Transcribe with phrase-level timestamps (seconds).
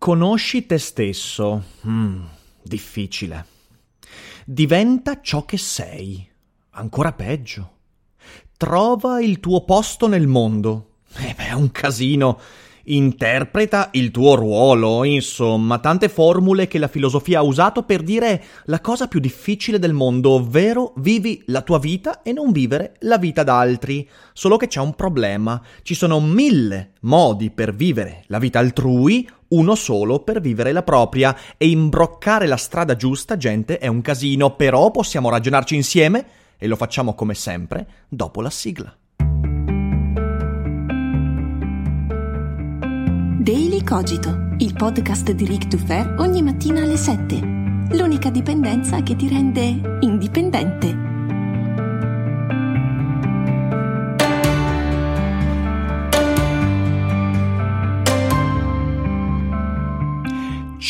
[0.00, 1.62] Conosci te stesso.
[1.86, 2.22] Mm,
[2.62, 3.44] difficile.
[4.46, 6.26] Diventa ciò che sei.
[6.70, 7.72] Ancora peggio.
[8.56, 11.00] Trova il tuo posto nel mondo.
[11.18, 12.40] Eh beh, è un casino.
[12.84, 18.80] Interpreta il tuo ruolo, insomma, tante formule che la filosofia ha usato per dire la
[18.80, 23.42] cosa più difficile del mondo, ovvero vivi la tua vita e non vivere la vita
[23.42, 24.08] d'altri.
[24.32, 29.74] Solo che c'è un problema, ci sono mille modi per vivere la vita altrui, uno
[29.74, 34.90] solo per vivere la propria e imbroccare la strada giusta, gente, è un casino, però
[34.90, 36.26] possiamo ragionarci insieme
[36.58, 38.94] e lo facciamo come sempre dopo la sigla.
[43.40, 47.40] Daily Cogito, il podcast di Rick Dufer ogni mattina alle 7.
[47.92, 51.19] L'unica dipendenza che ti rende indipendente.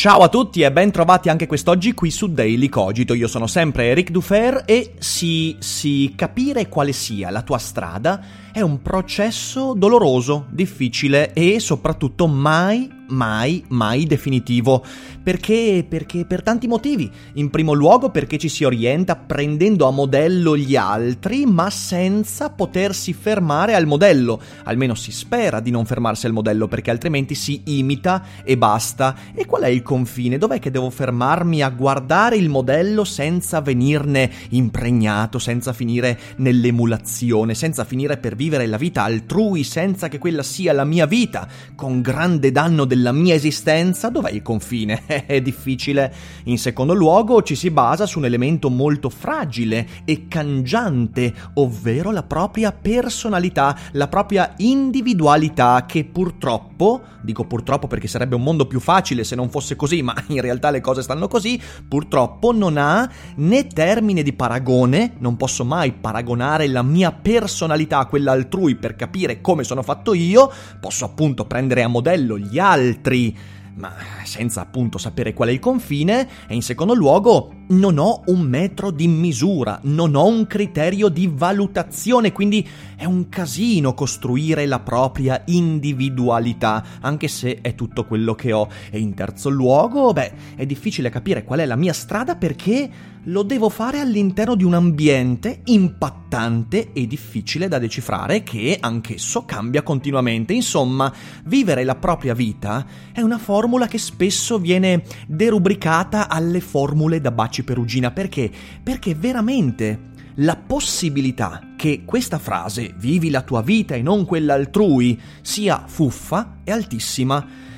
[0.01, 3.13] Ciao a tutti e ben trovati anche quest'oggi qui su Daily Cogito.
[3.13, 8.19] Io sono sempre Eric Dufer e sì, sì, capire quale sia la tua strada
[8.51, 14.83] è un processo doloroso, difficile e soprattutto mai mai, mai definitivo.
[15.21, 15.85] Perché?
[15.87, 17.11] Perché per tanti motivi.
[17.33, 23.11] In primo luogo perché ci si orienta prendendo a modello gli altri, ma senza potersi
[23.11, 24.41] fermare al modello.
[24.63, 29.15] Almeno si spera di non fermarsi al modello, perché altrimenti si imita e basta.
[29.33, 30.37] E qual è il confine?
[30.37, 37.83] Dov'è che devo fermarmi a guardare il modello senza venirne impregnato, senza finire nell'emulazione, senza
[37.83, 42.51] finire per vivere la vita altrui, senza che quella sia la mia vita, con grande
[42.51, 45.01] danno del della mia esistenza, dov'è il confine?
[45.25, 46.13] È difficile.
[46.45, 52.23] In secondo luogo ci si basa su un elemento molto fragile e cangiante, ovvero la
[52.23, 59.23] propria personalità, la propria individualità che purtroppo, dico purtroppo perché sarebbe un mondo più facile
[59.23, 63.67] se non fosse così, ma in realtà le cose stanno così, purtroppo non ha né
[63.67, 69.41] termine di paragone, non posso mai paragonare la mia personalità a quella altrui per capire
[69.41, 73.35] come sono fatto io, posso appunto prendere a modello gli altri,
[73.75, 73.93] ma
[74.23, 78.91] senza appunto sapere qual è il confine, e in secondo luogo non ho un metro
[78.91, 85.41] di misura, non ho un criterio di valutazione, quindi è un casino costruire la propria
[85.45, 88.67] individualità, anche se è tutto quello che ho.
[88.89, 92.89] E in terzo luogo, beh, è difficile capire qual è la mia strada perché
[93.25, 99.83] lo devo fare all'interno di un ambiente impattante e difficile da decifrare che anch'esso cambia
[99.83, 100.53] continuamente.
[100.53, 101.13] Insomma,
[101.45, 107.63] vivere la propria vita è una formula che spesso viene derubricata alle formule da baci
[107.63, 108.11] perugina.
[108.11, 108.49] Perché?
[108.81, 115.19] Perché veramente la possibilità che questa frase vivi la tua vita e non quella altrui
[115.41, 117.69] sia fuffa è altissima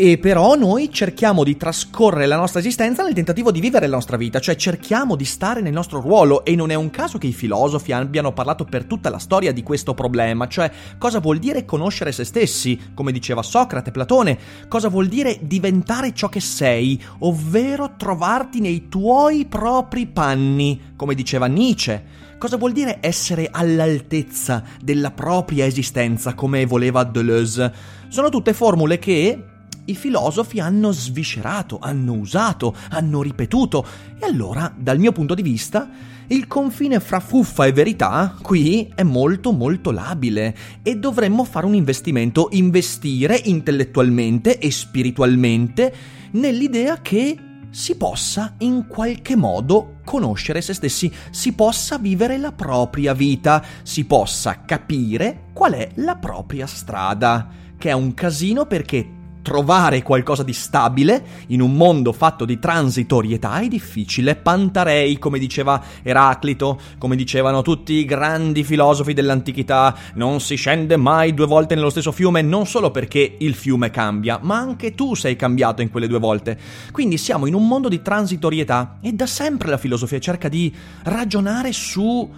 [0.00, 4.16] e però noi cerchiamo di trascorrere la nostra esistenza nel tentativo di vivere la nostra
[4.16, 7.32] vita, cioè cerchiamo di stare nel nostro ruolo e non è un caso che i
[7.32, 12.12] filosofi abbiano parlato per tutta la storia di questo problema, cioè cosa vuol dire conoscere
[12.12, 14.38] se stessi, come diceva Socrate, Platone,
[14.68, 21.46] cosa vuol dire diventare ciò che sei, ovvero trovarti nei tuoi propri panni, come diceva
[21.46, 22.26] Nietzsche.
[22.38, 27.72] Cosa vuol dire essere all'altezza della propria esistenza, come voleva Deleuze?
[28.06, 29.56] Sono tutte formule che
[29.88, 33.86] i filosofi hanno sviscerato, hanno usato, hanno ripetuto.
[34.18, 35.88] E allora, dal mio punto di vista,
[36.28, 41.74] il confine fra fuffa e verità qui è molto molto labile e dovremmo fare un
[41.74, 45.94] investimento, investire intellettualmente e spiritualmente
[46.32, 47.38] nell'idea che
[47.70, 54.04] si possa in qualche modo conoscere se stessi, si possa vivere la propria vita, si
[54.04, 59.17] possa capire qual è la propria strada, che è un casino perché
[59.48, 64.36] trovare qualcosa di stabile in un mondo fatto di transitorietà è difficile.
[64.36, 71.32] Pantarei, come diceva Eraclito, come dicevano tutti i grandi filosofi dell'antichità, non si scende mai
[71.32, 75.34] due volte nello stesso fiume, non solo perché il fiume cambia, ma anche tu sei
[75.34, 76.58] cambiato in quelle due volte.
[76.92, 80.70] Quindi siamo in un mondo di transitorietà e da sempre la filosofia cerca di
[81.04, 82.30] ragionare su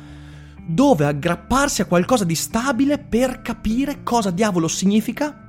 [0.65, 5.40] dove aggrapparsi a qualcosa di stabile per capire cosa diavolo significa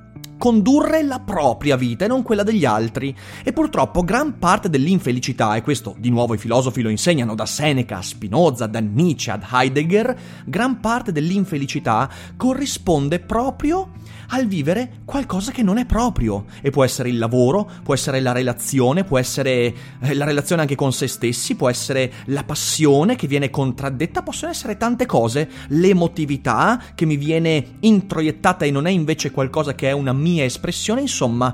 [0.41, 3.15] condurre la propria vita e non quella degli altri.
[3.43, 7.99] E purtroppo gran parte dell'infelicità, e questo di nuovo i filosofi lo insegnano da Seneca
[7.99, 13.91] a Spinoza, da Nietzsche ad Heidegger, gran parte dell'infelicità corrisponde proprio
[14.33, 16.45] al vivere qualcosa che non è proprio.
[16.61, 20.75] E può essere il lavoro, può essere la relazione, può essere eh, la relazione anche
[20.75, 26.81] con se stessi, può essere la passione che viene contraddetta, possono essere tante cose, l'emotività
[26.95, 31.53] che mi viene introiettata e non è invece qualcosa che è una mia espressione, insomma,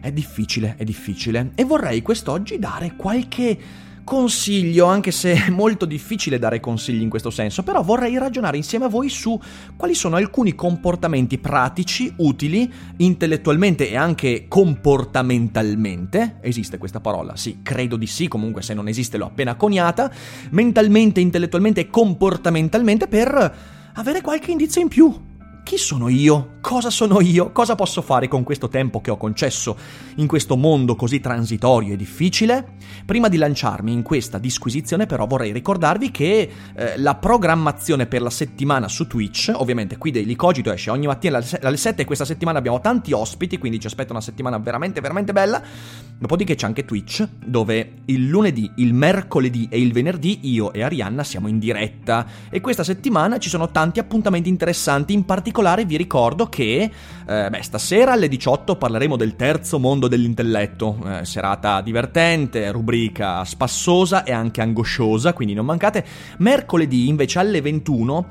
[0.00, 1.52] è difficile, è difficile.
[1.54, 3.58] E vorrei quest'oggi dare qualche
[4.04, 8.84] consiglio, anche se è molto difficile dare consigli in questo senso, però vorrei ragionare insieme
[8.86, 9.38] a voi su
[9.76, 16.38] quali sono alcuni comportamenti pratici, utili, intellettualmente e anche comportamentalmente.
[16.40, 17.36] Esiste questa parola?
[17.36, 20.10] Sì, credo di sì, comunque se non esiste l'ho appena coniata.
[20.50, 23.54] Mentalmente, intellettualmente e comportamentalmente per
[23.94, 25.30] avere qualche indizio in più
[25.64, 26.58] chi sono io?
[26.60, 27.50] Cosa sono io?
[27.52, 29.76] Cosa posso fare con questo tempo che ho concesso
[30.16, 32.74] in questo mondo così transitorio e difficile?
[33.04, 38.30] Prima di lanciarmi in questa disquisizione però vorrei ricordarvi che eh, la programmazione per la
[38.30, 42.58] settimana su Twitch, ovviamente qui Daily Cogito esce ogni mattina alle 7 e questa settimana
[42.58, 45.62] abbiamo tanti ospiti, quindi ci aspetta una settimana veramente veramente bella.
[46.18, 51.24] Dopodiché c'è anche Twitch dove il lunedì, il mercoledì e il venerdì io e Arianna
[51.24, 55.98] siamo in diretta e questa settimana ci sono tanti appuntamenti interessanti in particolare particolare vi
[55.98, 56.90] ricordo che
[57.26, 64.24] eh, beh, stasera alle 18 parleremo del terzo mondo dell'intelletto, eh, serata divertente, rubrica spassosa
[64.24, 66.04] e anche angosciosa, quindi non mancate.
[66.38, 68.28] Mercoledì invece alle 21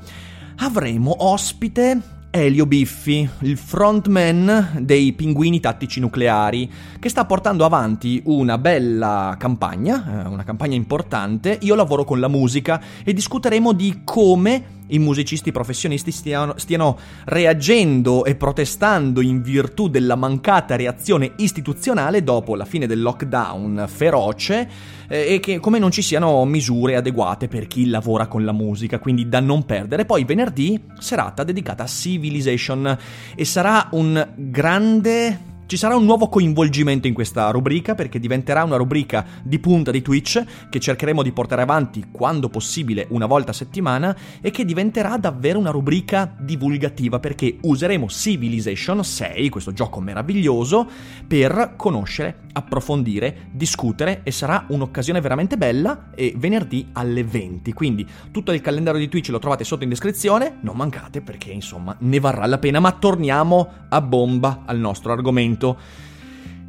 [0.56, 8.58] avremo ospite Elio Biffi, il frontman dei Pinguini Tattici Nucleari, che sta portando avanti una
[8.58, 11.58] bella campagna, eh, una campagna importante.
[11.60, 18.24] Io lavoro con la musica e discuteremo di come i musicisti professionisti stiano, stiano reagendo
[18.24, 24.68] e protestando in virtù della mancata reazione istituzionale dopo la fine del lockdown feroce
[25.08, 28.98] eh, e che come non ci siano misure adeguate per chi lavora con la musica,
[28.98, 30.04] quindi da non perdere.
[30.04, 32.98] Poi venerdì serata dedicata a Civilization
[33.34, 38.76] e sarà un grande ci sarà un nuovo coinvolgimento in questa rubrica perché diventerà una
[38.76, 43.54] rubrica di punta di Twitch che cercheremo di portare avanti quando possibile una volta a
[43.54, 50.86] settimana e che diventerà davvero una rubrica divulgativa perché useremo Civilization 6, questo gioco meraviglioso,
[51.26, 57.72] per conoscere, approfondire, discutere e sarà un'occasione veramente bella e venerdì alle 20.
[57.72, 61.96] Quindi tutto il calendario di Twitch lo trovate sotto in descrizione, non mancate perché insomma
[62.00, 66.10] ne varrà la pena, ma torniamo a bomba al nostro argomento momento.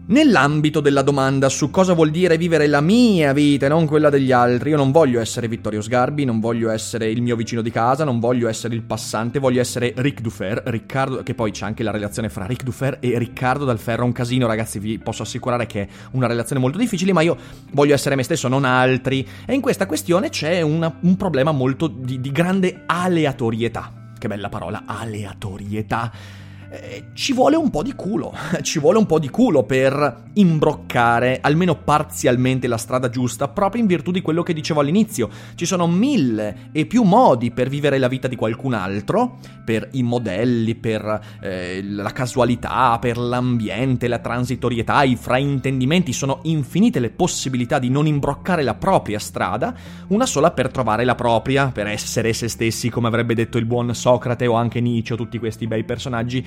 [0.05, 4.33] Nell'ambito della domanda su cosa vuol dire vivere la mia vita e non quella degli
[4.33, 8.03] altri, io non voglio essere Vittorio Sgarbi, non voglio essere il mio vicino di casa,
[8.03, 11.91] non voglio essere il passante, voglio essere Ric Dufer, Riccardo, che poi c'è anche la
[11.91, 15.83] relazione fra Ric Dufer e Riccardo Dal Ferro, un casino ragazzi, vi posso assicurare che
[15.83, 17.37] è una relazione molto difficile, ma io
[17.71, 21.87] voglio essere me stesso, non altri, e in questa questione c'è una, un problema molto
[21.87, 26.41] di, di grande aleatorietà, che bella parola, aleatorietà
[26.73, 28.33] eh, ci vuole un po' di culo,
[28.63, 33.87] ci vuole un po' di culo per imbroccare almeno parzialmente la strada giusta, proprio in
[33.87, 35.29] virtù di quello che dicevo all'inizio.
[35.53, 40.01] Ci sono mille e più modi per vivere la vita di qualcun altro, per i
[40.01, 47.77] modelli, per eh, la casualità, per l'ambiente, la transitorietà, i fraintendimenti, sono infinite le possibilità
[47.77, 49.75] di non imbroccare la propria strada,
[50.07, 53.93] una sola per trovare la propria, per essere se stessi, come avrebbe detto il buon
[53.93, 56.43] Socrate o anche Nietzsche o tutti questi bei personaggi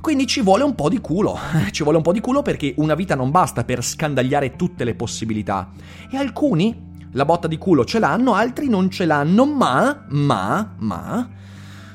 [0.00, 1.38] quindi ci vuole un po' di culo,
[1.70, 4.94] ci vuole un po' di culo perché una vita non basta per scandagliare tutte le
[4.94, 5.70] possibilità.
[6.10, 11.28] E alcuni la botta di culo ce l'hanno, altri non ce l'hanno, ma, ma, ma,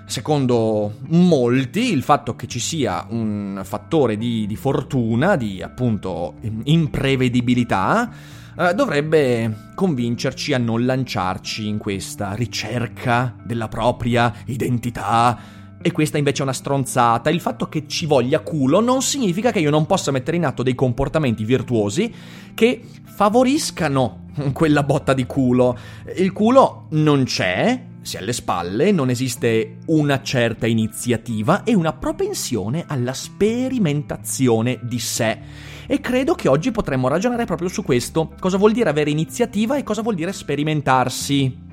[0.05, 8.11] secondo molti, il fatto che ci sia un fattore di, di fortuna, di appunto imprevedibilità,
[8.57, 16.39] eh, dovrebbe convincerci a non lanciarci in questa ricerca della propria identità e questa invece
[16.39, 17.29] è una stronzata.
[17.29, 20.63] Il fatto che ci voglia culo non significa che io non possa mettere in atto
[20.63, 22.11] dei comportamenti virtuosi
[22.55, 25.77] che favoriscano quella botta di culo.
[26.15, 31.93] Il culo non c'è, si è alle spalle, non esiste una certa iniziativa e una
[31.93, 35.37] propensione alla sperimentazione di sé.
[35.85, 38.33] E credo che oggi potremmo ragionare proprio su questo.
[38.39, 41.64] Cosa vuol dire avere iniziativa e cosa vuol dire sperimentarsi?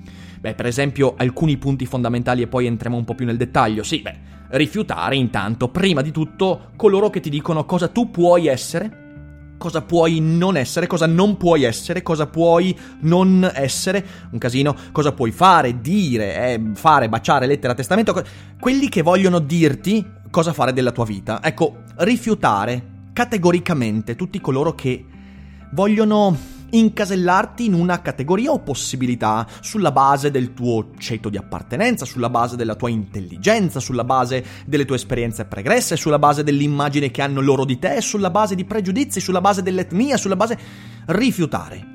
[0.42, 3.84] Beh, per esempio, alcuni punti fondamentali e poi entriamo un po' più nel dettaglio.
[3.84, 4.18] Sì, beh,
[4.48, 10.18] rifiutare intanto, prima di tutto, coloro che ti dicono cosa tu puoi essere, cosa puoi
[10.18, 15.80] non essere, cosa non puoi essere, cosa puoi non essere, un casino, cosa puoi fare,
[15.80, 18.20] dire, eh, fare, baciare, lettera, testamento,
[18.58, 21.40] quelli che vogliono dirti cosa fare della tua vita.
[21.40, 25.04] Ecco, rifiutare categoricamente tutti coloro che
[25.70, 26.36] vogliono
[26.72, 32.56] incasellarti in una categoria o possibilità sulla base del tuo ceto di appartenenza, sulla base
[32.56, 37.64] della tua intelligenza, sulla base delle tue esperienze pregresse, sulla base dell'immagine che hanno loro
[37.64, 40.58] di te, sulla base di pregiudizi, sulla base dell'etnia, sulla base...
[41.06, 41.86] rifiutare.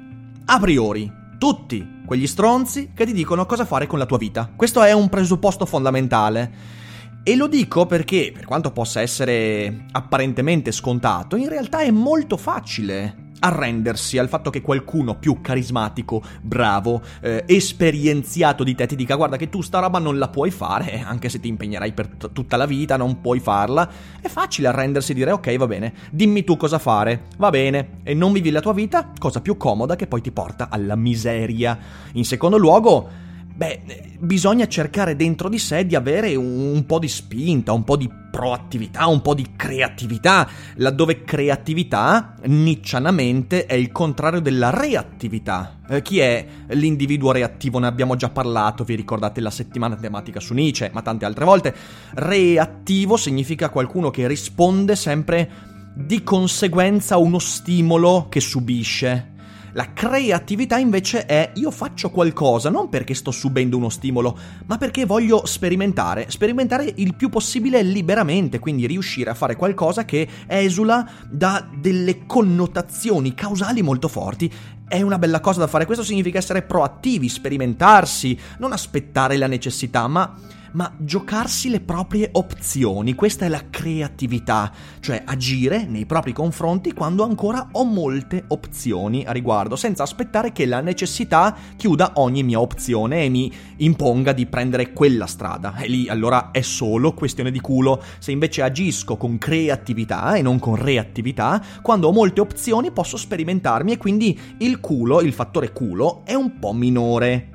[0.46, 4.52] A priori, tutti quegli stronzi che ti dicono cosa fare con la tua vita.
[4.56, 6.76] Questo è un presupposto fondamentale.
[7.24, 13.26] E lo dico perché, per quanto possa essere apparentemente scontato, in realtà è molto facile
[13.40, 19.38] arrendersi al fatto che qualcuno più carismatico, bravo, eh, esperienziato di te ti dica guarda
[19.38, 22.58] che tu sta roba non la puoi fare, anche se ti impegnerai per t- tutta
[22.58, 23.90] la vita, non puoi farla.
[24.22, 28.14] È facile arrendersi e dire ok va bene, dimmi tu cosa fare, va bene, e
[28.14, 31.78] non vivi la tua vita, cosa più comoda che poi ti porta alla miseria.
[32.14, 33.26] In secondo luogo,
[33.58, 33.82] beh,
[34.20, 38.08] bisogna cercare dentro di sé di avere un, un, po' di spinta, un po' di
[38.30, 45.80] proattività, un po' di creatività, laddove creatività, niccianamente, è il contrario della reattività.
[45.90, 47.80] Eh, chi è l'individuo reattivo?
[47.80, 51.76] Ne abbiamo già parlato, vi ricordate la settimana tematica su Nietzsche, ma tante altre volte.
[52.14, 55.50] Reattivo significa qualcuno che risponde sempre
[55.96, 59.34] di conseguenza a uno stimolo che subisce.
[59.74, 65.06] La creatività invece è io faccio qualcosa non perché sto subendo uno stimolo, ma perché
[65.06, 71.68] voglio sperimentare, sperimentare il più possibile liberamente, quindi riuscire a fare qualcosa che esula da
[71.76, 74.52] delle connotazioni causali molto forti
[74.88, 75.86] è una bella cosa da fare.
[75.86, 80.34] Questo significa essere proattivi, sperimentarsi, non aspettare la necessità, ma
[80.74, 83.16] ma giocarsi le proprie opzioni.
[83.16, 89.32] Questa è la creatività, cioè agire nei propri confronti quando ancora ho molte opzioni a
[89.32, 94.94] riguardo, senza aspettare che la necessità chiuda ogni mia opzione e mi imponga di prendere
[94.94, 95.76] quella strada.
[95.78, 98.04] E lì allora è solo questione di culo.
[98.20, 103.94] Se invece agisco con creatività e non con reattività, quando ho molte opzioni posso sperimentarmi
[103.94, 107.52] e quindi il culo, il fattore culo, è un po' minore.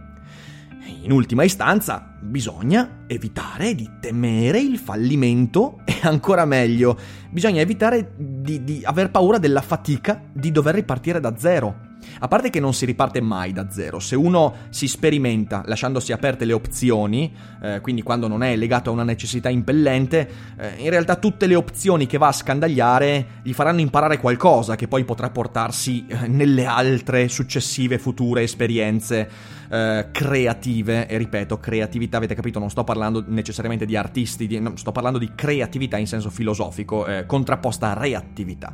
[1.02, 6.99] In ultima istanza, bisogna evitare di temere il fallimento e ancora meglio,
[7.31, 11.91] bisogna evitare di, di aver paura della fatica di dover ripartire da zero.
[12.19, 16.45] A parte che non si riparte mai da zero, se uno si sperimenta lasciandosi aperte
[16.45, 20.28] le opzioni, eh, quindi quando non è legato a una necessità impellente,
[20.59, 24.88] eh, in realtà tutte le opzioni che va a scandagliare gli faranno imparare qualcosa che
[24.88, 29.28] poi potrà portarsi eh, nelle altre successive future esperienze
[29.69, 31.09] eh, creative.
[31.09, 35.19] E ripeto, creatività, avete capito, non sto parlando necessariamente di artisti, di, no, sto parlando
[35.19, 38.73] di creatività in senso filosofico, eh, contrapposta a reattività.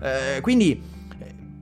[0.00, 0.98] Eh, quindi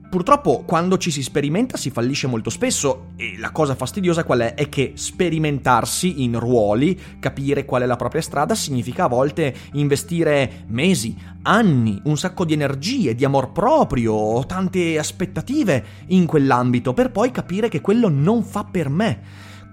[0.09, 4.53] Purtroppo quando ci si sperimenta si fallisce molto spesso e la cosa fastidiosa qual è?
[4.55, 10.63] È che sperimentarsi in ruoli, capire qual è la propria strada, significa a volte investire
[10.69, 17.29] mesi, anni, un sacco di energie, di amor proprio, tante aspettative in quell'ambito per poi
[17.29, 19.21] capire che quello non fa per me.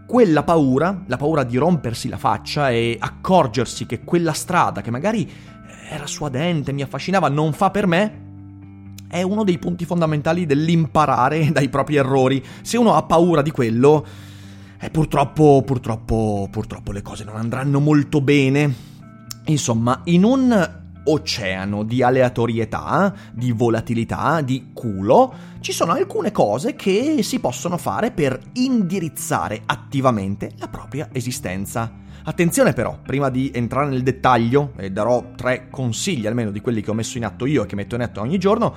[0.06, 5.26] Quella paura, la paura di rompersi la faccia e accorgersi che quella strada che magari
[5.88, 8.24] era suadente, mi affascinava, non fa per me,
[9.16, 12.44] è uno dei punti fondamentali dell'imparare dai propri errori.
[12.62, 14.06] Se uno ha paura di quello,
[14.78, 18.94] eh, purtroppo, purtroppo, purtroppo le cose non andranno molto bene.
[19.46, 27.22] Insomma, in un oceano di aleatorietà, di volatilità, di culo, ci sono alcune cose che
[27.22, 32.04] si possono fare per indirizzare attivamente la propria esistenza.
[32.28, 36.90] Attenzione però, prima di entrare nel dettaglio, e darò tre consigli almeno di quelli che
[36.90, 38.74] ho messo in atto io e che metto in atto ogni giorno,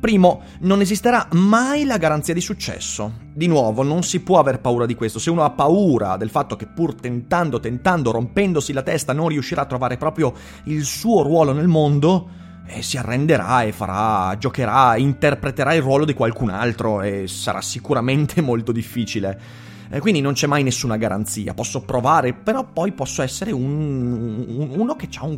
[0.00, 3.26] Primo, non esisterà mai la garanzia di successo.
[3.34, 5.18] Di nuovo, non si può aver paura di questo.
[5.18, 9.62] Se uno ha paura del fatto che pur tentando, tentando, rompendosi la testa, non riuscirà
[9.62, 10.32] a trovare proprio
[10.64, 12.28] il suo ruolo nel mondo,
[12.66, 18.40] eh, si arrenderà e farà, giocherà, interpreterà il ruolo di qualcun altro e sarà sicuramente
[18.42, 19.66] molto difficile.
[19.90, 21.54] Eh, quindi non c'è mai nessuna garanzia.
[21.54, 25.28] Posso provare, però poi posso essere un, un, uno che ha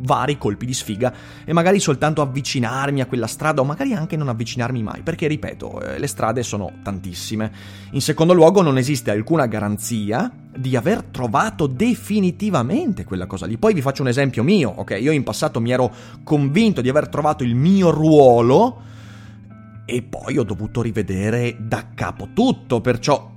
[0.00, 1.12] vari colpi di sfiga
[1.44, 5.80] e magari soltanto avvicinarmi a quella strada o magari anche non avvicinarmi mai, perché ripeto,
[5.82, 7.52] eh, le strade sono tantissime.
[7.92, 13.58] In secondo luogo non esiste alcuna garanzia di aver trovato definitivamente quella cosa lì.
[13.58, 14.96] Poi vi faccio un esempio mio, ok?
[15.00, 15.92] Io in passato mi ero
[16.24, 18.82] convinto di aver trovato il mio ruolo
[19.84, 23.36] e poi ho dovuto rivedere da capo tutto, perciò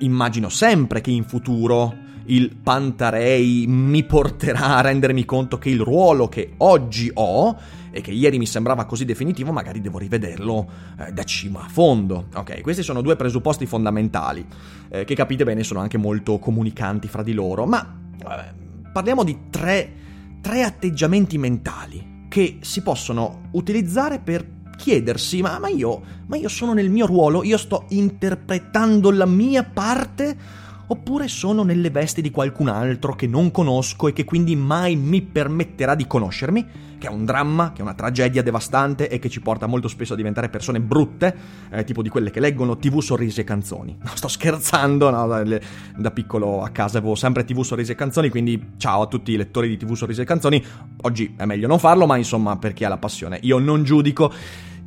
[0.00, 6.28] immagino sempre che in futuro il Pantarei mi porterà a rendermi conto che il ruolo
[6.28, 7.56] che oggi ho
[7.90, 12.26] e che ieri mi sembrava così definitivo, magari devo rivederlo eh, da cima a fondo.
[12.34, 14.44] Ok, questi sono due presupposti fondamentali,
[14.88, 19.38] eh, che capite bene sono anche molto comunicanti fra di loro, ma eh, parliamo di
[19.50, 20.04] tre
[20.46, 24.46] tre atteggiamenti mentali che si possono utilizzare per
[24.76, 29.64] chiedersi, ma, ma, io, ma io sono nel mio ruolo, io sto interpretando la mia
[29.64, 34.96] parte oppure sono nelle vesti di qualcun altro che non conosco e che quindi mai
[34.96, 36.66] mi permetterà di conoscermi,
[36.98, 40.12] che è un dramma, che è una tragedia devastante e che ci porta molto spesso
[40.12, 41.36] a diventare persone brutte,
[41.70, 43.96] eh, tipo di quelle che leggono tv, sorrisi e canzoni.
[44.00, 45.58] No, sto scherzando, no, da,
[45.96, 49.36] da, piccolo a casa avevo sempre tv, sorrisi e canzoni, quindi ciao a tutti i
[49.36, 50.64] lettori di tv, sorrisi e canzoni.
[51.02, 54.32] Oggi è meglio non farlo, ma insomma, per chi ha la passione, io non giudico.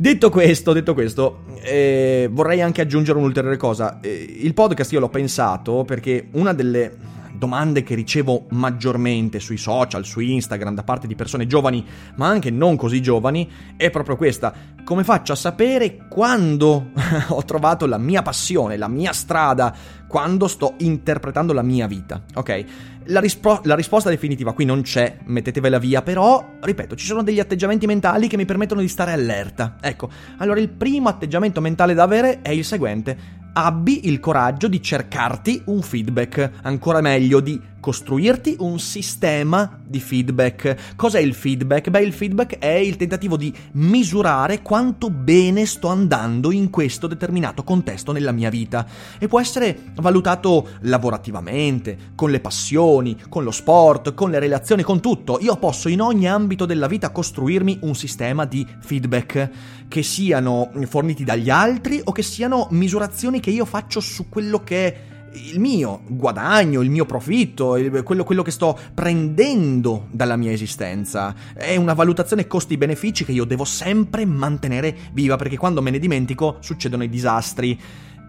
[0.01, 3.99] Detto questo, detto questo eh, vorrei anche aggiungere un'ulteriore cosa.
[3.99, 6.95] Eh, il podcast io l'ho pensato perché una delle
[7.39, 11.83] domande che ricevo maggiormente sui social, su Instagram, da parte di persone giovani,
[12.17, 14.53] ma anche non così giovani, è proprio questa.
[14.83, 16.91] Come faccio a sapere quando
[17.29, 19.73] ho trovato la mia passione, la mia strada,
[20.07, 22.23] quando sto interpretando la mia vita?
[22.35, 22.65] Ok?
[23.05, 27.39] La, rispo- la, risposta definitiva qui non c'è, mettetevela via, però, ripeto, ci sono degli
[27.39, 29.77] atteggiamenti mentali che mi permettono di stare allerta.
[29.79, 34.81] Ecco, allora il primo atteggiamento mentale da avere è il seguente abbi il coraggio di
[34.81, 40.95] cercarti un feedback, ancora meglio di costruirti un sistema di feedback.
[40.95, 41.89] Cos'è il feedback?
[41.89, 47.63] Beh, il feedback è il tentativo di misurare quanto bene sto andando in questo determinato
[47.63, 48.85] contesto nella mia vita
[49.17, 54.99] e può essere valutato lavorativamente, con le passioni, con lo sport, con le relazioni, con
[54.99, 55.39] tutto.
[55.41, 59.49] Io posso in ogni ambito della vita costruirmi un sistema di feedback
[59.87, 64.85] che siano forniti dagli altri o che siano misurazioni che io faccio su quello che
[64.85, 71.33] è il mio guadagno, il mio profitto, quello, quello, che sto prendendo dalla mia esistenza.
[71.53, 76.57] È una valutazione costi-benefici che io devo sempre mantenere viva perché quando me ne dimentico
[76.59, 77.79] succedono i disastri.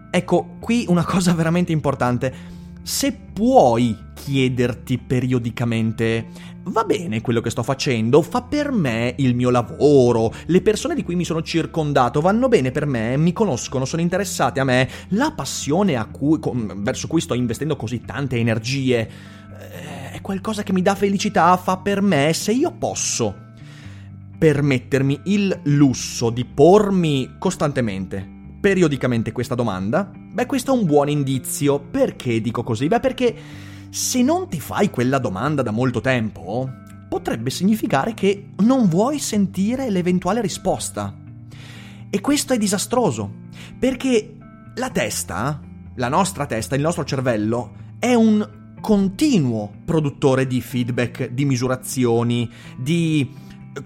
[0.09, 6.27] Ecco, qui una cosa veramente importante se puoi chiederti periodicamente,
[6.63, 11.03] va bene quello che sto facendo, fa per me il mio lavoro, le persone di
[11.03, 15.31] cui mi sono circondato vanno bene per me, mi conoscono, sono interessate a me, la
[15.35, 16.39] passione cui,
[16.77, 21.77] verso cui sto investendo così tante energie eh, è qualcosa che mi dà felicità, fa
[21.77, 23.49] per me, se io posso
[24.37, 30.09] permettermi il lusso di pormi costantemente periodicamente questa domanda?
[30.13, 31.79] Beh, questo è un buon indizio.
[31.79, 32.87] Perché dico così?
[32.87, 33.35] Beh, perché
[33.89, 36.69] se non ti fai quella domanda da molto tempo,
[37.09, 41.13] potrebbe significare che non vuoi sentire l'eventuale risposta.
[42.09, 43.29] E questo è disastroso,
[43.77, 44.37] perché
[44.75, 45.59] la testa,
[45.95, 53.29] la nostra testa, il nostro cervello, è un continuo produttore di feedback, di misurazioni, di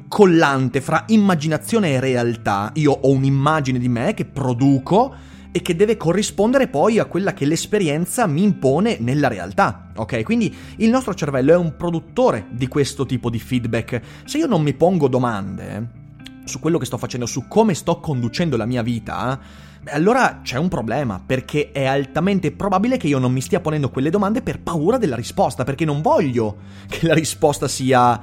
[0.08, 2.72] collante fra immaginazione e realtà.
[2.76, 5.14] Io ho un'immagine di me che produco
[5.52, 9.92] e che deve corrispondere poi a quella che l'esperienza mi impone nella realtà.
[9.96, 10.24] Ok?
[10.24, 14.02] Quindi il nostro cervello è un produttore di questo tipo di feedback.
[14.26, 16.04] Se io non mi pongo domande
[16.44, 19.40] su quello che sto facendo, su come sto conducendo la mia vita,
[19.82, 23.90] beh, allora c'è un problema, perché è altamente probabile che io non mi stia ponendo
[23.90, 28.22] quelle domande per paura della risposta, perché non voglio che la risposta sia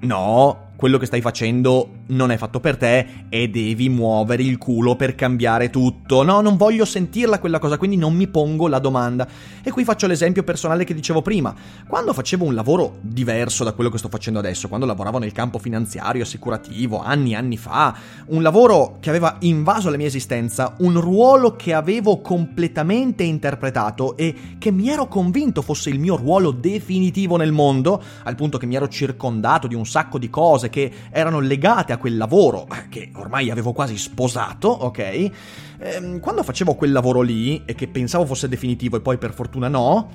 [0.00, 4.94] no, quello che stai facendo non è fatto per te e devi muovere il culo
[4.94, 6.22] per cambiare tutto.
[6.22, 9.26] No, non voglio sentirla quella cosa, quindi non mi pongo la domanda.
[9.60, 11.52] E qui faccio l'esempio personale che dicevo prima.
[11.88, 15.58] Quando facevo un lavoro diverso da quello che sto facendo adesso, quando lavoravo nel campo
[15.58, 21.00] finanziario, assicurativo, anni e anni fa, un lavoro che aveva invaso la mia esistenza, un
[21.00, 27.36] ruolo che avevo completamente interpretato e che mi ero convinto fosse il mio ruolo definitivo
[27.36, 30.92] nel mondo, al punto che mi ero circondato di un sacco di cose cose che
[31.10, 35.30] erano legate a quel lavoro, che ormai avevo quasi sposato, ok?
[35.78, 39.68] Ehm, quando facevo quel lavoro lì, e che pensavo fosse definitivo e poi per fortuna
[39.68, 40.10] no,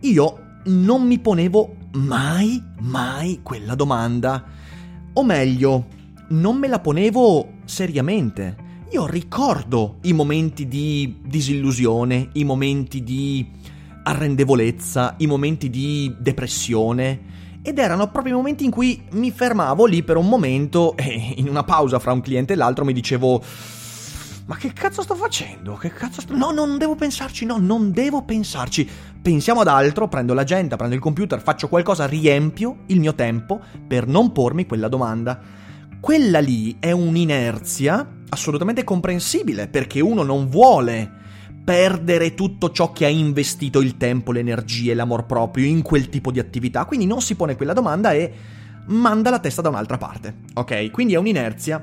[0.00, 4.44] io non mi ponevo mai, mai quella domanda.
[5.12, 5.86] O meglio,
[6.28, 8.68] non me la ponevo seriamente.
[8.92, 13.46] Io ricordo i momenti di disillusione, i momenti di
[14.02, 20.02] arrendevolezza, i momenti di depressione, ed erano proprio i momenti in cui mi fermavo lì
[20.02, 23.42] per un momento e in una pausa fra un cliente e l'altro mi dicevo
[24.50, 25.74] ma che cazzo sto facendo?
[25.74, 26.36] Che cazzo sto...
[26.36, 28.88] No, non devo pensarci, no, non devo pensarci.
[29.22, 34.08] Pensiamo ad altro, prendo l'agenda, prendo il computer, faccio qualcosa, riempio il mio tempo per
[34.08, 35.38] non pormi quella domanda.
[36.00, 41.18] Quella lì è un'inerzia assolutamente comprensibile perché uno non vuole
[41.70, 46.32] perdere tutto ciò che ha investito il tempo, le energie, l'amor proprio in quel tipo
[46.32, 48.32] di attività, quindi non si pone quella domanda e
[48.86, 50.34] manda la testa da un'altra parte.
[50.54, 50.90] Ok?
[50.90, 51.80] Quindi è un'inerzia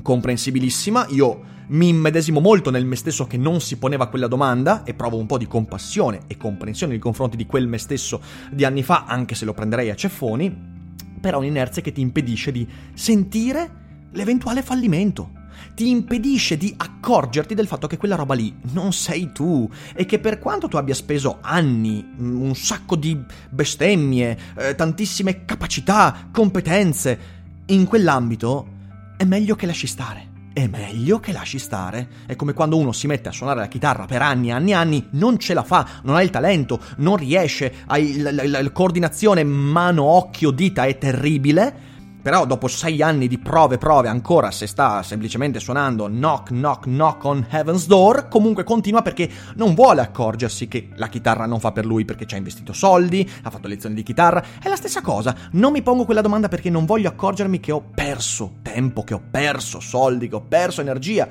[0.00, 4.94] comprensibilissima, io mi immedesimo molto nel me stesso che non si poneva quella domanda e
[4.94, 8.82] provo un po' di compassione e comprensione nei confronti di quel me stesso di anni
[8.82, 10.78] fa, anche se lo prenderei a ceffoni.
[11.20, 15.39] però un'inerzia che ti impedisce di sentire l'eventuale fallimento.
[15.74, 20.18] Ti impedisce di accorgerti del fatto che quella roba lì non sei tu e che
[20.18, 23.18] per quanto tu abbia speso anni, mm, un sacco di
[23.50, 27.18] bestemmie, eh, tantissime capacità, competenze
[27.66, 28.78] in quell'ambito,
[29.16, 32.08] è meglio che lasci stare è meglio che lasci stare.
[32.26, 34.74] È come quando uno si mette a suonare la chitarra per anni e anni e
[34.74, 39.44] anni, non ce la fa, non ha il talento, non riesce, la, la, la coordinazione
[39.44, 41.88] mano-occhio-dita è terribile
[42.20, 47.24] però dopo sei anni di prove, prove, ancora se sta semplicemente suonando knock, knock, knock
[47.24, 51.86] on heaven's door, comunque continua perché non vuole accorgersi che la chitarra non fa per
[51.86, 54.44] lui perché ci ha investito soldi, ha fatto lezioni di chitarra.
[54.62, 55.34] È la stessa cosa.
[55.52, 59.22] Non mi pongo quella domanda perché non voglio accorgermi che ho perso tempo, che ho
[59.30, 61.28] perso soldi, che ho perso energia.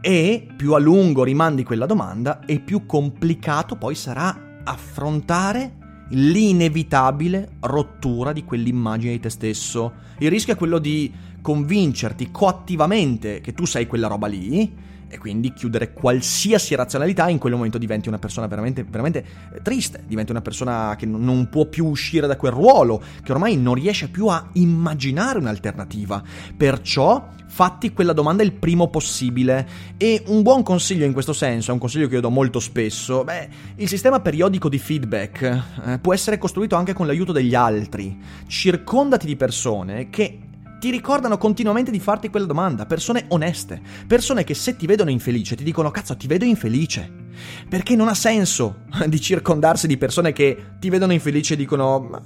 [0.00, 8.32] E più a lungo rimandi quella domanda e più complicato poi sarà affrontare l'inevitabile rottura
[8.32, 9.92] di quell'immagine di te stesso.
[10.18, 14.84] Il rischio è quello di convincerti coattivamente che tu sei quella roba lì
[15.16, 19.24] e quindi chiudere qualsiasi razionalità in quel momento diventi una persona veramente, veramente
[19.54, 23.56] eh, triste, diventi una persona che non può più uscire da quel ruolo, che ormai
[23.56, 26.22] non riesce più a immaginare un'alternativa.
[26.54, 31.72] Perciò fatti quella domanda il primo possibile e un buon consiglio in questo senso, è
[31.72, 36.12] un consiglio che io do molto spesso, beh, il sistema periodico di feedback eh, può
[36.12, 38.18] essere costruito anche con l'aiuto degli altri.
[38.46, 40.40] Circondati di persone che
[40.78, 45.56] ti ricordano continuamente di farti quella domanda, persone oneste, persone che se ti vedono infelice
[45.56, 47.24] ti dicono cazzo ti vedo infelice.
[47.68, 52.22] Perché non ha senso di circondarsi di persone che ti vedono infelice e dicono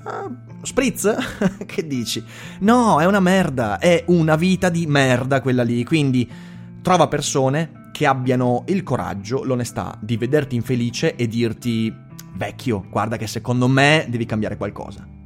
[0.62, 1.14] spritz?
[1.66, 2.22] che dici?
[2.60, 6.28] No, è una merda, è una vita di merda quella lì, quindi
[6.82, 11.94] trova persone che abbiano il coraggio, l'onestà di vederti infelice e dirti
[12.34, 15.19] vecchio, guarda che secondo me devi cambiare qualcosa.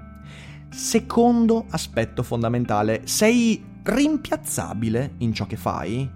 [0.74, 6.10] Secondo aspetto fondamentale, sei rimpiazzabile in ciò che fai?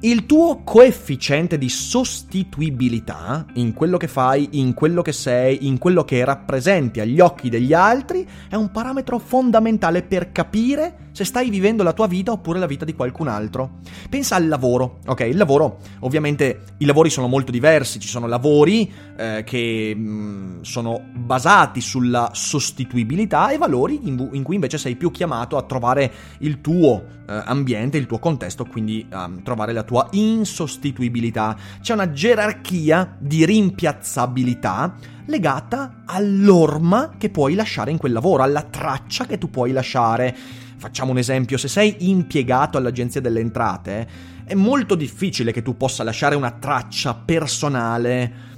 [0.00, 6.02] Il tuo coefficiente di sostituibilità in quello che fai, in quello che sei, in quello
[6.02, 11.84] che rappresenti agli occhi degli altri è un parametro fondamentale per capire se stai vivendo
[11.84, 13.78] la tua vita oppure la vita di qualcun altro.
[14.10, 15.20] Pensa al lavoro, ok?
[15.20, 20.60] Il lavoro, ovviamente i lavori sono molto diversi, ci sono lavori eh, che mh, mm,
[20.62, 26.12] sono basati sulla sostituibilità e valori in, in, cui invece sei più chiamato a trovare
[26.38, 31.56] il tuo eh, ambiente, il tuo contesto, quindi um, trovare la tua insostituibilità.
[31.80, 34.96] C'è una gerarchia di rimpiazzabilità
[35.26, 40.62] legata all'orma che puoi lasciare in quel lavoro, alla traccia che tu puoi lasciare.
[40.76, 44.08] Facciamo un esempio, se sei impiegato all'Agenzia delle Entrate,
[44.44, 48.52] è molto difficile che tu possa lasciare una traccia personale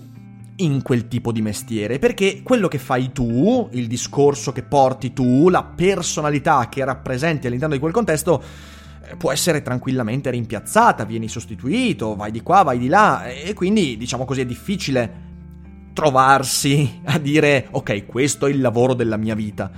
[0.56, 5.48] in quel tipo di mestiere, perché quello che fai tu, il discorso che porti tu,
[5.48, 8.42] la personalità che rappresenti all'interno di quel contesto,
[9.18, 14.24] può essere tranquillamente rimpiazzata, vieni sostituito, vai di qua, vai di là e quindi diciamo
[14.24, 15.24] così è difficile
[15.92, 19.70] trovarsi a dire ok questo è il lavoro della mia vita.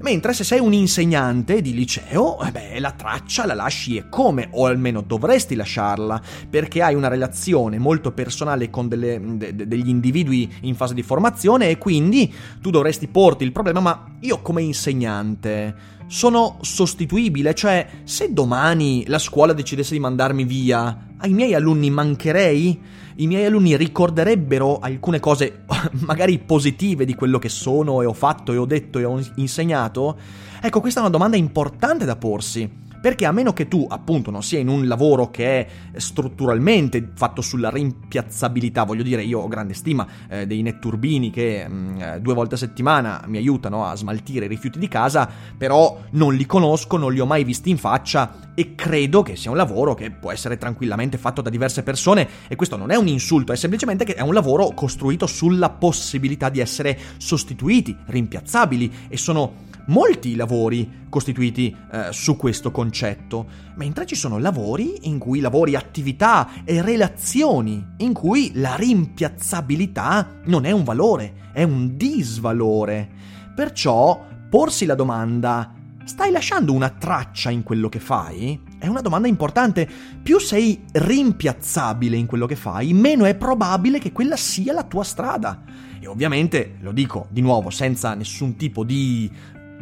[0.00, 4.48] Mentre se sei un insegnante di liceo, eh beh, la traccia la lasci e come,
[4.50, 10.52] o almeno dovresti lasciarla, perché hai una relazione molto personale con delle, de, degli individui
[10.62, 15.94] in fase di formazione e quindi tu dovresti porti il problema, ma io come insegnante
[16.08, 22.80] sono sostituibile, cioè se domani la scuola decidesse di mandarmi via, ai miei alunni mancherei?
[23.18, 25.64] I miei alunni ricorderebbero alcune cose
[26.04, 30.18] magari positive di quello che sono e ho fatto e ho detto e ho insegnato?
[30.60, 32.84] Ecco, questa è una domanda importante da porsi.
[33.00, 37.42] Perché a meno che tu, appunto, non sia in un lavoro che è strutturalmente fatto
[37.42, 42.20] sulla rimpiazzabilità, voglio dire, io ho grande stima eh, dei netturbini che mh, mm, eh,
[42.20, 46.46] due volte a settimana mi aiutano a smaltire i rifiuti di casa, però non li
[46.46, 50.10] conosco, non li ho mai visti in faccia e credo che sia un lavoro che
[50.10, 52.28] può essere tranquillamente fatto da diverse persone.
[52.48, 56.48] E questo non è un insulto, è semplicemente che è un lavoro costruito sulla possibilità
[56.48, 63.46] di essere sostituiti, rimpiazzabili e sono molti lavori costituiti eh, su questo concetto,
[63.76, 70.64] mentre ci sono lavori in cui lavori attività e relazioni in cui la rimpiazzabilità non
[70.64, 73.08] è un valore, è un disvalore.
[73.54, 78.62] Perciò porsi la domanda Stai lasciando una traccia in quello che fai?
[78.78, 79.88] È una domanda importante.
[80.22, 85.02] Più sei rimpiazzabile in quello che fai, meno è probabile che quella sia la tua
[85.02, 85.64] strada.
[85.98, 89.28] E ovviamente, lo dico di nuovo, senza nessun tipo di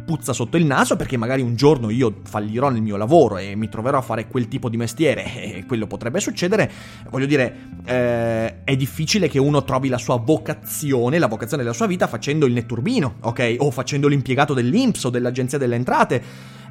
[0.05, 3.67] puzza sotto il naso perché magari un giorno io fallirò nel mio lavoro e mi
[3.67, 6.71] troverò a fare quel tipo di mestiere e quello potrebbe succedere.
[7.09, 11.87] Voglio dire, eh, è difficile che uno trovi la sua vocazione, la vocazione della sua
[11.87, 13.55] vita facendo il netturbino, ok?
[13.59, 16.23] O facendo l'impiegato dell'Inps o dell'Agenzia delle Entrate.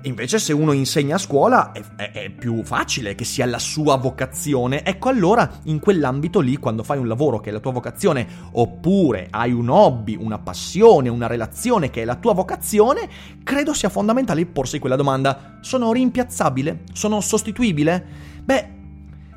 [0.06, 3.96] Invece se uno insegna a scuola è, è, è, più facile che sia la sua
[3.96, 4.84] vocazione.
[4.84, 9.28] Ecco allora in quell'ambito lì, quando fai un lavoro che è la tua vocazione, oppure
[9.30, 13.08] hai un hobby, una passione, una relazione che è la tua vocazione,
[13.42, 15.58] credo sia fondamentale porsi quella domanda.
[15.62, 16.82] Sono rimpiazzabile?
[16.92, 18.06] Sono sostituibile?
[18.44, 18.68] Beh,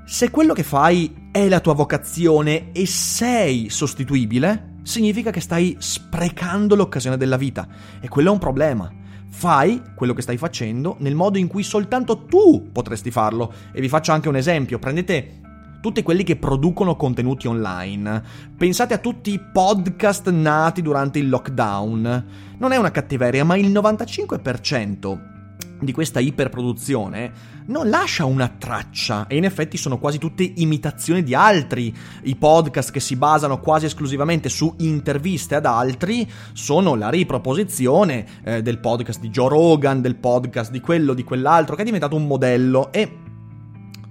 [0.05, 6.75] se quello che fai è la tua vocazione e sei sostituibile, significa che stai sprecando
[6.75, 7.65] l'occasione della vita.
[8.01, 9.05] E quello è un problema
[9.37, 13.53] fai quello che stai facendo nel modo in cui soltanto tu potresti farlo.
[13.71, 15.41] E vi faccio anche un esempio, prendete
[15.79, 18.23] tutti quelli che producono contenuti online.
[18.57, 22.25] Pensate a tutti i podcast nati durante il lockdown.
[22.57, 25.36] Non è una cattiveria, ma il 95%
[25.79, 31.35] di questa iperproduzione non lascia una traccia e in effetti sono quasi tutte imitazioni di
[31.35, 31.93] altri.
[32.23, 38.61] I podcast che si basano quasi esclusivamente su interviste ad altri sono la riproposizione eh,
[38.61, 42.25] del podcast di Joe Rogan, del podcast di quello, di quell'altro, che è diventato un
[42.25, 43.25] modello e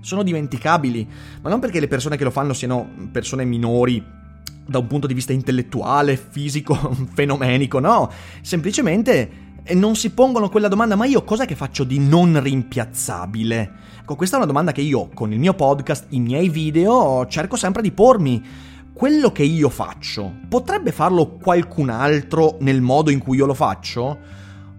[0.01, 1.09] sono dimenticabili,
[1.43, 4.15] ma non perché le persone che lo fanno siano persone minori
[4.69, 6.75] da un punto di vista intellettuale, fisico,
[7.15, 12.41] fenomenico, no, semplicemente non si pongono quella domanda, ma io cos'è che faccio di non
[12.41, 13.73] rimpiazzabile?
[14.01, 17.57] Ecco, questa è una domanda che io con il mio podcast, i miei video, cerco
[17.57, 18.45] sempre di pormi.
[18.93, 24.19] Quello che io faccio, potrebbe farlo qualcun altro nel modo in cui io lo faccio?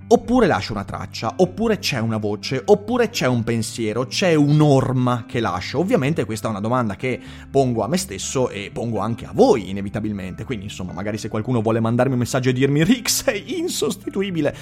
[0.10, 5.42] Oppure lascio una traccia, oppure c'è una voce, oppure c'è un pensiero, c'è un'orma che
[5.42, 5.80] lascio.
[5.80, 7.20] Ovviamente questa è una domanda che
[7.52, 10.46] pongo a me stesso e pongo anche a voi, inevitabilmente.
[10.46, 14.56] Quindi, insomma, magari se qualcuno vuole mandarmi un messaggio e dirmi Rick sei insostituibile,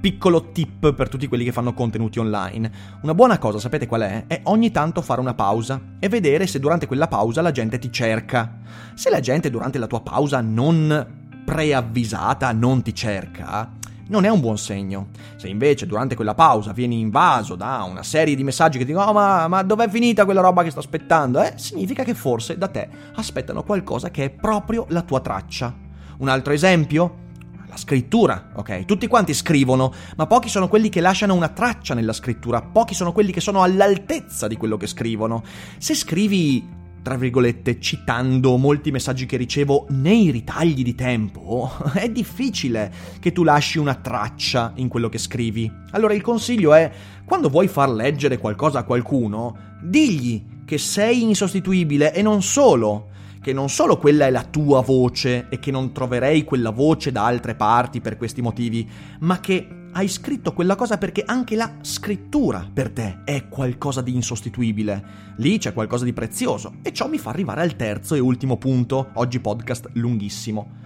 [0.00, 2.70] piccolo tip per tutti quelli che fanno contenuti online.
[3.02, 4.26] Una buona cosa, sapete qual è?
[4.28, 7.90] È ogni tanto fare una pausa e vedere se durante quella pausa la gente ti
[7.90, 8.58] cerca.
[8.94, 13.80] Se la gente durante la tua pausa non preavvisata non ti cerca,
[14.12, 15.08] non è un buon segno.
[15.36, 19.12] Se invece durante quella pausa vieni invaso da una serie di messaggi che dicono oh,
[19.14, 21.42] ma, ma dov'è finita quella roba che sto aspettando?
[21.42, 25.74] Eh, significa che forse da te aspettano qualcosa che è proprio la tua traccia.
[26.18, 27.20] Un altro esempio?
[27.68, 28.84] La scrittura, ok?
[28.84, 33.12] Tutti quanti scrivono, ma pochi sono quelli che lasciano una traccia nella scrittura, pochi sono
[33.12, 35.42] quelli che sono all'altezza di quello che scrivono.
[35.78, 42.92] Se scrivi tra virgolette, citando molti messaggi che ricevo nei ritagli di tempo, è difficile
[43.18, 45.70] che tu lasci una traccia in quello che scrivi.
[45.90, 46.90] Allora il consiglio è,
[47.24, 53.08] quando vuoi far leggere qualcosa a qualcuno, digli che sei insostituibile e non solo,
[53.42, 57.24] che non solo quella è la tua voce e che non troverei quella voce da
[57.24, 58.88] altre parti per questi motivi,
[59.18, 64.14] ma che hai scritto quella cosa perché anche la scrittura per te è qualcosa di
[64.14, 65.34] insostituibile.
[65.36, 69.10] Lì c'è qualcosa di prezioso e ciò mi fa arrivare al terzo e ultimo punto,
[69.14, 70.80] oggi podcast lunghissimo.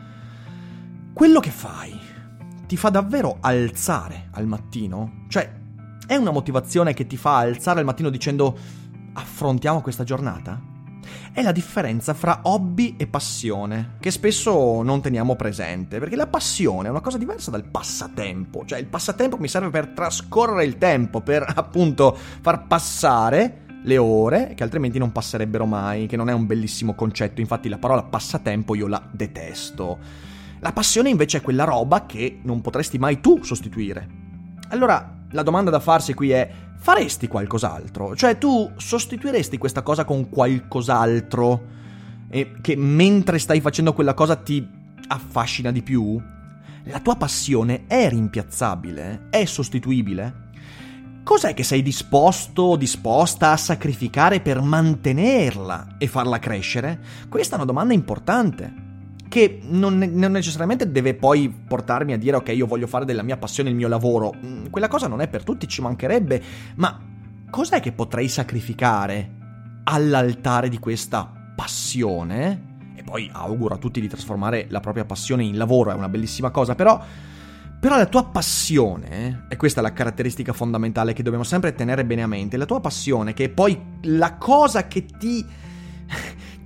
[1.12, 1.98] Quello che fai
[2.66, 5.24] ti fa davvero alzare al mattino?
[5.28, 5.50] Cioè,
[6.06, 8.58] è una motivazione che ti fa alzare al mattino dicendo
[9.12, 10.74] affrontiamo questa giornata?
[11.36, 16.88] È la differenza fra hobby e passione, che spesso non teniamo presente, perché la passione
[16.88, 21.20] è una cosa diversa dal passatempo, cioè il passatempo mi serve per trascorrere il tempo,
[21.20, 26.46] per appunto far passare le ore che altrimenti non passerebbero mai, che non è un
[26.46, 29.98] bellissimo concetto, infatti la parola passatempo io la detesto.
[30.60, 34.08] La passione invece è quella roba che non potresti mai tu sostituire.
[34.70, 36.50] Allora, la domanda da farsi qui è
[36.86, 38.14] faresti qualcos'altro?
[38.14, 41.64] Cioè tu sostituiresti questa cosa con qualcos'altro
[42.30, 44.64] e che mentre stai facendo quella cosa ti
[45.08, 46.16] affascina di più?
[46.84, 49.26] La tua passione è rimpiazzabile?
[49.30, 50.44] È sostituibile?
[51.24, 57.00] Cos'è che sei disposto o disposta a sacrificare per mantenerla e farla crescere?
[57.28, 58.85] Questa è una domanda importante
[59.28, 63.36] che non, non, necessariamente deve poi portarmi a dire ok io voglio fare della mia
[63.36, 66.42] passione il mio lavoro, mm, quella cosa non è per tutti, ci mancherebbe,
[66.76, 67.00] ma
[67.50, 69.34] cos'è che potrei sacrificare
[69.84, 72.74] all'altare di questa passione?
[72.94, 76.50] E poi auguro a tutti di trasformare la propria passione in lavoro, è una bellissima
[76.50, 77.02] cosa, però...
[77.78, 82.22] Però la tua passione, e questa è la caratteristica fondamentale che dobbiamo sempre tenere bene
[82.22, 85.44] a mente, la tua passione, che è poi la cosa che ti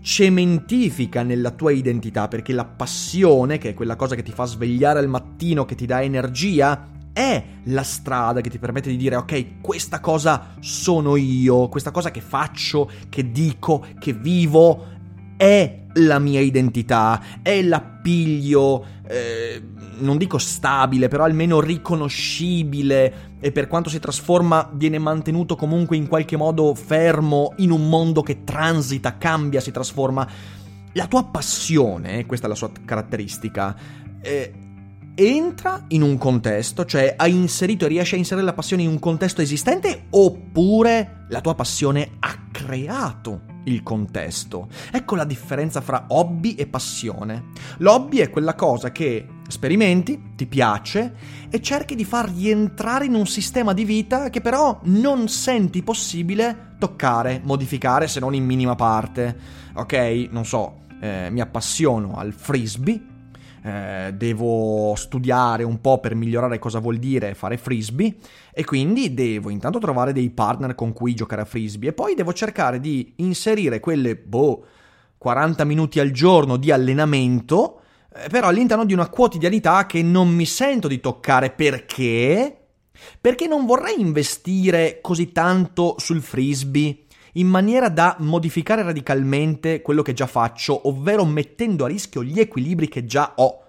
[0.01, 4.99] cementifica nella tua identità, perché la passione, che è quella cosa che ti fa svegliare
[4.99, 9.61] al mattino, che ti dà energia, è la strada che ti permette di dire ok,
[9.61, 14.87] questa cosa sono io, questa cosa che faccio, che dico, che vivo,
[15.37, 19.61] è la mia identità, è l'appiglio eh,
[19.99, 26.07] non dico stabile, però almeno riconoscibile e per quanto si trasforma viene mantenuto comunque in
[26.07, 30.29] qualche modo fermo in un mondo che transita, cambia, si trasforma.
[30.93, 33.77] La tua passione, questa è la sua caratteristica,
[34.21, 34.53] eh,
[35.15, 38.99] entra in un contesto, cioè hai inserito e riesci a inserire la passione in un
[38.99, 44.69] contesto esistente oppure la tua passione ha creato il contesto.
[44.91, 47.51] Ecco la differenza fra hobby e passione.
[47.79, 51.15] L'hobby è quella cosa che sperimenti, ti piace
[51.51, 56.77] e cerchi di far rientrare in un sistema di vita che però non senti possibile
[56.79, 59.37] toccare, modificare se non in minima parte.
[59.75, 63.09] Ok, non so, eh, mi appassiono al frisbee
[63.63, 68.17] eh, devo studiare un po' per migliorare cosa vuol dire fare frisbee
[68.53, 72.33] e quindi devo intanto trovare dei partner con cui giocare a frisbee e poi devo
[72.33, 74.65] cercare di inserire quelle, boh,
[75.19, 77.80] 40 minuti al giorno di allenamento,
[78.31, 82.57] però all'interno di una quotidianità che non mi sento di toccare perché...
[83.19, 90.13] Perché non vorrei investire così tanto sul frisbee in maniera da modificare radicalmente quello che
[90.13, 93.63] già faccio, ovvero mettendo a rischio gli equilibri che già ho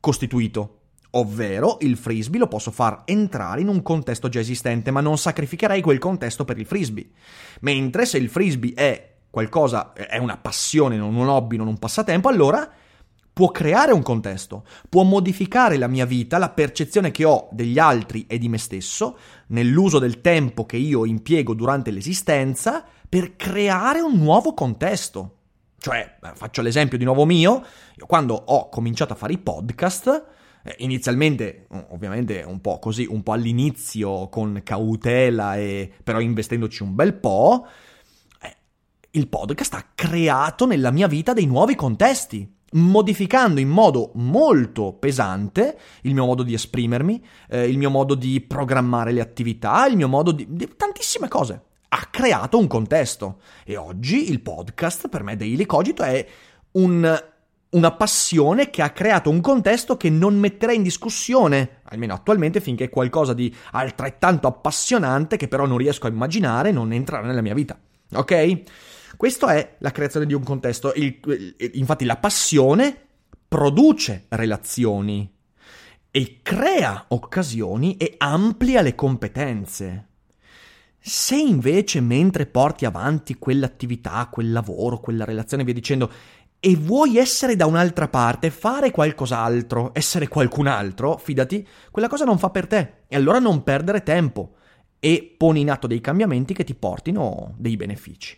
[0.00, 0.74] costituito.
[1.12, 5.80] Ovvero il frisbee lo posso far entrare in un contesto già esistente, ma non sacrificherei
[5.80, 7.08] quel contesto per il frisbee.
[7.60, 12.28] Mentre se il frisbee è qualcosa, è una passione, non un hobby, non un passatempo,
[12.28, 12.70] allora
[13.38, 18.26] può creare un contesto, può modificare la mia vita, la percezione che ho degli altri
[18.26, 19.16] e di me stesso,
[19.50, 25.36] nell'uso del tempo che io impiego durante l'esistenza, per creare un nuovo contesto.
[25.78, 30.24] Cioè, faccio l'esempio di nuovo mio, io quando ho cominciato a fare i podcast,
[30.64, 36.96] eh, inizialmente, ovviamente un po' così, un po' all'inizio con cautela e però investendoci un
[36.96, 37.68] bel po',
[38.42, 38.56] eh,
[39.12, 45.78] il podcast ha creato nella mia vita dei nuovi contesti modificando in modo molto pesante
[46.02, 50.08] il mio modo di esprimermi, eh, il mio modo di programmare le attività, il mio
[50.08, 51.62] modo di, di tantissime cose.
[51.88, 56.26] Ha creato un contesto e oggi il podcast per me Daily Cogito è
[56.72, 57.24] un,
[57.70, 62.84] una passione che ha creato un contesto che non metterei in discussione, almeno attualmente, finché
[62.84, 67.54] è qualcosa di altrettanto appassionante che però non riesco a immaginare non entrerà nella mia
[67.54, 67.78] vita.
[68.12, 68.62] Ok?
[69.16, 70.92] Questo è la creazione di un contesto.
[70.94, 71.18] Il,
[71.72, 72.96] infatti la passione
[73.48, 75.34] produce relazioni
[76.10, 80.06] e crea occasioni e amplia le competenze.
[80.98, 86.10] Se invece mentre porti avanti quell'attività, quel lavoro, quella relazione, via dicendo,
[86.60, 92.38] e vuoi essere da un'altra parte, fare qualcos'altro, essere qualcun altro, fidati, quella cosa non
[92.38, 92.92] fa per te.
[93.06, 94.56] E allora non perdere tempo
[94.98, 98.36] e poni in atto dei cambiamenti che ti portino dei benefici.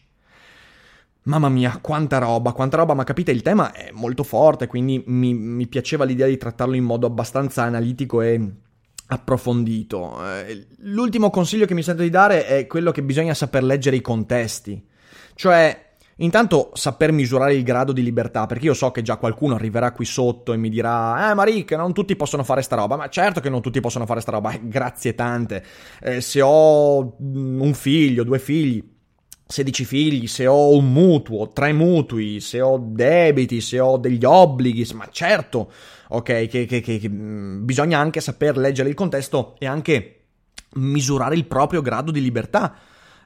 [1.25, 5.35] Mamma mia, quanta roba, quanta roba, ma capite, il tema è molto forte, quindi mi,
[5.35, 8.41] mi piaceva l'idea di trattarlo in modo abbastanza analitico e
[9.07, 10.19] approfondito.
[10.25, 14.01] Eh, l'ultimo consiglio che mi sento di dare è quello che bisogna saper leggere i
[14.01, 14.83] contesti.
[15.35, 15.89] Cioè,
[16.21, 20.05] Intanto saper misurare il grado di libertà, perché io so che già qualcuno arriverà qui
[20.05, 22.97] sotto e mi dirà: Eh, ma Rick, non tutti possono fare sta roba.
[22.97, 25.65] Ma certo che non tutti possono fare sta roba, eh, grazie tante.
[26.03, 28.85] Eh, se ho un figlio, due figli,
[29.51, 34.89] 16 figli, se ho un mutuo, tre mutui, se ho debiti, se ho degli obblighi,
[34.95, 35.73] ma certo,
[36.09, 40.21] ok, che, che, che, mm, bisogna anche saper leggere il contesto e anche
[40.75, 42.77] misurare il proprio grado di libertà.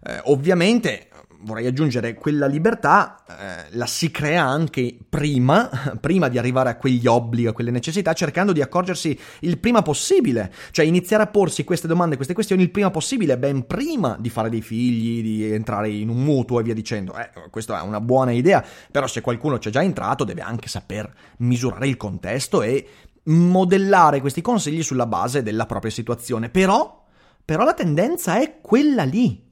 [0.03, 1.09] Eh, ovviamente
[1.45, 5.69] vorrei aggiungere, quella libertà eh, la si crea anche prima,
[6.01, 10.53] prima di arrivare a quegli obblighi, a quelle necessità, cercando di accorgersi il prima possibile,
[10.71, 14.49] cioè iniziare a porsi queste domande, queste questioni il prima possibile, ben prima di fare
[14.49, 17.17] dei figli, di entrare in un mutuo e via dicendo.
[17.17, 21.13] Eh, questa è una buona idea, però se qualcuno c'è già entrato deve anche saper
[21.39, 22.87] misurare il contesto e
[23.25, 26.49] modellare questi consigli sulla base della propria situazione.
[26.49, 27.05] Però,
[27.45, 29.44] però la tendenza è quella lì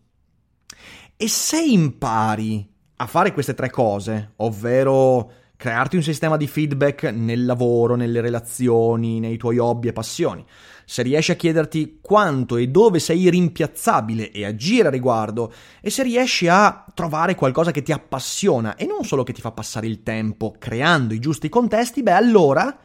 [1.23, 7.45] e se impari a fare queste tre cose, ovvero crearti un sistema di feedback nel
[7.45, 10.45] lavoro, nelle relazioni, nei tuoi hobby e passioni,
[10.85, 16.03] se riesci a chiederti quanto e dove sei rimpiazzabile e agire a riguardo, e se
[16.03, 20.03] riesci a trovare qualcosa che ti appassiona e non solo che ti fa passare il
[20.03, 22.77] tempo creando i giusti contesti, beh allora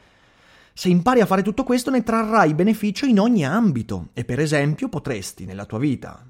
[0.74, 4.10] se impari a fare tutto questo ne trarrai beneficio in ogni ambito.
[4.14, 6.24] E per esempio potresti nella tua vita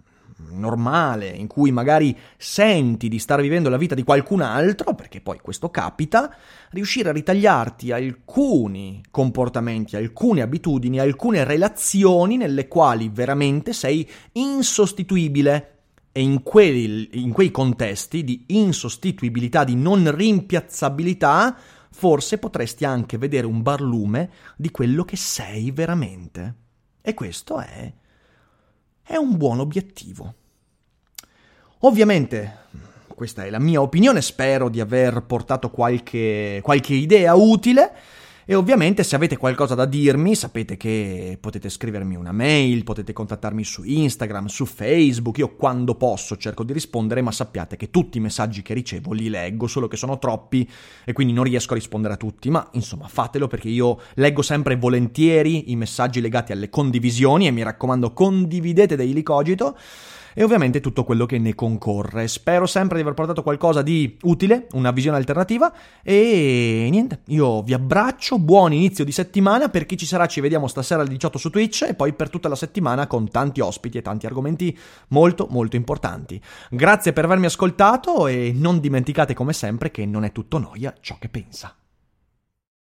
[0.50, 5.40] normale, in cui magari senti di star vivendo la vita di qualcun altro, perché poi
[5.40, 6.36] questo capita,
[6.72, 15.72] riuscire a ritagliarti alcuni comportamenti, alcune abitudini, alcune relazioni nelle quali veramente sei insostituibile.
[16.12, 21.56] E in quei, in quei contesti di insostituibilità, di non rimpiazzabilità,
[21.92, 26.56] forse potresti anche vedere un barlume di quello che sei veramente.
[27.02, 27.94] E questo è,
[29.08, 30.34] è un buon obiettivo.
[31.80, 32.66] Ovviamente,
[33.08, 37.92] questa è la mia opinione, spero di aver portato qualche, qualche idea utile.
[38.50, 43.62] E ovviamente se avete qualcosa da dirmi sapete che potete scrivermi una mail, potete contattarmi
[43.66, 48.22] su Instagram, su Facebook, io quando posso cerco di rispondere, ma sappiate che tutti i
[48.22, 50.66] messaggi che ricevo li leggo, solo che sono troppi
[51.04, 54.78] e quindi non riesco a rispondere a tutti, ma insomma fatelo perché io leggo sempre
[54.78, 59.78] volentieri i messaggi legati alle condivisioni e mi raccomando condividete Daily Cogito
[60.40, 62.28] e ovviamente tutto quello che ne concorre.
[62.28, 65.74] Spero sempre di aver portato qualcosa di utile, una visione alternativa
[66.04, 70.68] e niente, io vi abbraccio, buon inizio di settimana, per chi ci sarà ci vediamo
[70.68, 74.04] stasera alle 18 su Twitch e poi per tutta la settimana con tanti ospiti e
[74.04, 74.78] tanti argomenti
[75.08, 76.40] molto molto importanti.
[76.70, 81.16] Grazie per avermi ascoltato e non dimenticate come sempre che non è tutto noia ciò
[81.18, 81.76] che pensa.